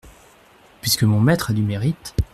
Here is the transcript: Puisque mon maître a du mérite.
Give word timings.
Puisque 0.81 1.03
mon 1.03 1.19
maître 1.19 1.51
a 1.51 1.53
du 1.53 1.61
mérite. 1.61 2.15